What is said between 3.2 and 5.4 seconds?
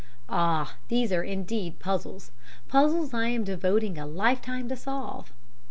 am devoting a lifetime to solve.